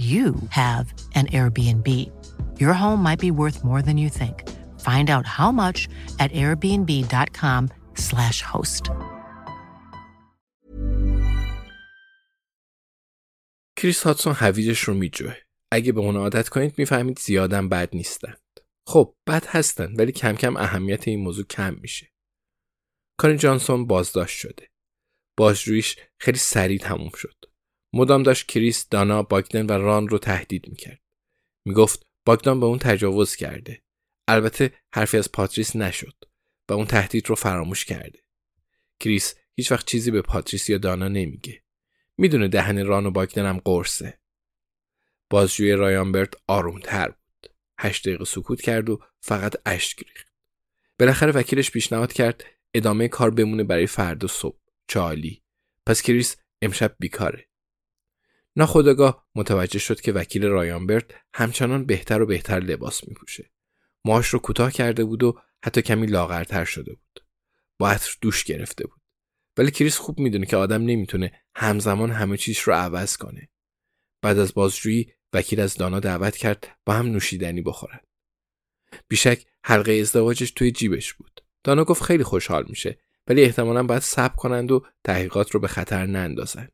you 0.00 0.26
have 0.62 0.86
an 1.14 1.26
Airbnb. 1.38 1.88
Your 2.62 2.74
home 2.82 3.00
might 3.06 3.20
be 3.26 3.30
worth 3.40 3.58
more 3.68 3.82
than 3.82 3.96
you 3.98 4.08
think. 4.20 4.36
Find 4.88 5.08
out 5.14 5.26
how 5.38 5.50
much 5.62 5.78
at 6.18 6.30
airbnb.com/slash 6.42 8.38
host. 8.52 8.84
کریس 13.76 14.02
هاتسون 14.02 14.34
هویجش 14.36 14.80
رو 14.80 14.94
میجوه. 14.94 15.34
اگه 15.72 15.92
به 15.92 16.00
اون 16.00 16.16
عادت 16.16 16.48
کنید 16.48 16.78
می‌فهمید 16.78 17.18
زیادم 17.18 17.68
بد 17.68 17.88
نیستند. 17.92 18.40
خب 18.86 19.14
بد 19.26 19.46
هستند 19.46 19.98
ولی 19.98 20.12
کم 20.12 20.32
کم 20.32 20.56
اهمیت 20.56 21.08
این 21.08 21.20
موضوع 21.20 21.44
کم 21.44 21.74
میشه. 21.74 22.12
کاری 23.18 23.36
جانسون 23.36 23.86
بازداشت 23.86 24.38
شده. 24.38 24.68
بازجوییش 25.38 25.96
خیلی 26.20 26.38
سریع 26.38 26.78
تموم 26.78 27.10
شد. 27.16 27.49
مدام 27.92 28.22
داشت 28.22 28.46
کریس، 28.46 28.88
دانا، 28.88 29.22
باگدن 29.22 29.66
و 29.66 29.72
ران 29.72 30.08
رو 30.08 30.18
تهدید 30.18 30.68
می‌کرد. 30.68 31.00
می‌گفت 31.64 32.06
باگدان 32.24 32.60
به 32.60 32.66
اون 32.66 32.78
تجاوز 32.78 33.36
کرده. 33.36 33.82
البته 34.28 34.72
حرفی 34.94 35.16
از 35.16 35.32
پاتریس 35.32 35.76
نشد 35.76 36.24
و 36.68 36.72
اون 36.72 36.86
تهدید 36.86 37.28
رو 37.28 37.34
فراموش 37.34 37.84
کرده. 37.84 38.18
کریس 39.00 39.34
هیچ 39.56 39.72
وقت 39.72 39.86
چیزی 39.86 40.10
به 40.10 40.22
پاتریس 40.22 40.68
یا 40.68 40.78
دانا 40.78 41.08
نمیگه. 41.08 41.62
می‌دونه 42.18 42.48
دهن 42.48 42.86
ران 42.86 43.06
و 43.06 43.10
باگدن 43.10 43.46
هم 43.46 43.60
قرصه. 43.64 44.20
بازجوی 45.30 45.72
رایانبرت 45.72 46.34
آرومتر 46.46 47.08
بود. 47.08 47.52
هشت 47.78 48.08
دقیقه 48.08 48.24
سکوت 48.24 48.60
کرد 48.60 48.90
و 48.90 49.00
فقط 49.20 49.54
اشک 49.66 49.98
ریخت. 49.98 50.32
بالاخره 50.98 51.32
وکیلش 51.32 51.70
پیشنهاد 51.70 52.12
کرد 52.12 52.44
ادامه 52.74 53.08
کار 53.08 53.30
بمونه 53.30 53.64
برای 53.64 53.86
فردا 53.86 54.28
صبح. 54.28 54.58
چالی. 54.88 55.42
پس 55.86 56.02
کریس 56.02 56.36
امشب 56.62 56.96
بیکاره. 56.98 57.49
ناخودآگاه 58.56 59.26
متوجه 59.34 59.78
شد 59.78 60.00
که 60.00 60.12
وکیل 60.12 60.44
رایانبرت 60.44 61.04
همچنان 61.34 61.84
بهتر 61.84 62.22
و 62.22 62.26
بهتر 62.26 62.60
لباس 62.60 63.08
میپوشه. 63.08 63.50
ماهاش 64.04 64.28
رو 64.28 64.38
کوتاه 64.38 64.72
کرده 64.72 65.04
بود 65.04 65.22
و 65.22 65.40
حتی 65.64 65.82
کمی 65.82 66.06
لاغرتر 66.06 66.64
شده 66.64 66.92
بود. 66.94 67.24
با 67.78 67.90
عطر 67.90 68.16
دوش 68.20 68.44
گرفته 68.44 68.86
بود. 68.86 69.00
ولی 69.56 69.70
کریس 69.70 69.96
خوب 69.96 70.20
می‌دونه 70.20 70.46
که 70.46 70.56
آدم 70.56 70.82
نمی‌تونه 70.82 71.32
همزمان 71.54 72.10
همه 72.10 72.36
چیز 72.36 72.60
رو 72.64 72.72
عوض 72.72 73.16
کنه. 73.16 73.48
بعد 74.22 74.38
از 74.38 74.54
بازجویی 74.54 75.12
وکیل 75.32 75.60
از 75.60 75.74
دانا 75.74 76.00
دعوت 76.00 76.36
کرد 76.36 76.78
با 76.86 76.92
هم 76.92 77.06
نوشیدنی 77.06 77.62
بخورن. 77.62 78.00
بیشک 79.08 79.46
حلقه 79.64 79.92
ازدواجش 79.92 80.50
توی 80.50 80.72
جیبش 80.72 81.14
بود. 81.14 81.40
دانا 81.64 81.84
گفت 81.84 82.02
خیلی 82.02 82.24
خوشحال 82.24 82.66
میشه 82.68 82.98
ولی 83.26 83.42
احتمالا 83.42 83.82
باید 83.82 84.02
صبر 84.02 84.34
کنند 84.34 84.72
و 84.72 84.86
تحقیقات 85.04 85.50
رو 85.50 85.60
به 85.60 85.68
خطر 85.68 86.06
نندازند. 86.06 86.72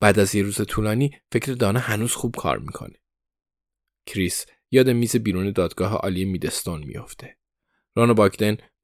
بعد 0.00 0.18
از 0.18 0.34
یه 0.34 0.42
روز 0.42 0.60
طولانی 0.66 1.20
فکر 1.32 1.52
دانا 1.52 1.80
هنوز 1.80 2.12
خوب 2.12 2.36
کار 2.36 2.58
می‌کنه. 2.58 3.00
کریس 4.06 4.46
یاد 4.70 4.90
میز 4.90 5.16
بیرون 5.16 5.52
دادگاه 5.52 5.94
عالی 5.94 6.24
میدستون 6.24 6.84
میافته. 6.84 7.38
ران 7.96 8.10
و 8.10 8.28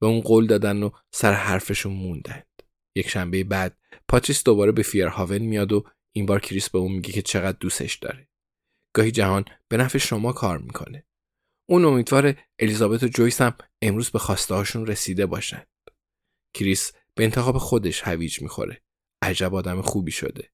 به 0.00 0.06
اون 0.06 0.20
قول 0.20 0.46
دادن 0.46 0.82
و 0.82 0.90
سر 1.12 1.32
حرفشون 1.32 1.92
موندند. 1.92 2.46
یک 2.94 3.08
شنبه 3.08 3.44
بعد 3.44 3.78
پاتریس 4.08 4.44
دوباره 4.44 4.72
به 4.72 4.82
فیرهاون 4.82 5.38
میاد 5.38 5.72
و 5.72 5.84
این 6.12 6.26
بار 6.26 6.40
کریس 6.40 6.70
به 6.70 6.78
اون 6.78 6.92
میگه 6.92 7.12
که 7.12 7.22
چقدر 7.22 7.58
دوستش 7.60 7.94
داره. 7.94 8.28
گاهی 8.92 9.10
جهان 9.10 9.44
به 9.68 9.76
نفع 9.76 9.98
شما 9.98 10.32
کار 10.32 10.58
می‌کنه. 10.58 11.06
اون 11.68 11.84
امیدوار 11.84 12.38
الیزابت 12.58 13.02
و 13.02 13.08
جویس 13.08 13.40
هم 13.40 13.56
امروز 13.82 14.10
به 14.10 14.18
خواسته 14.18 14.54
هاشون 14.54 14.86
رسیده 14.86 15.26
باشند. 15.26 15.68
کریس 16.54 16.92
به 17.14 17.24
انتخاب 17.24 17.58
خودش 17.58 18.02
هویج 18.02 18.42
می‌خوره. 18.42 18.82
عجب 19.22 19.54
آدم 19.54 19.82
خوبی 19.82 20.12
شده. 20.12 20.53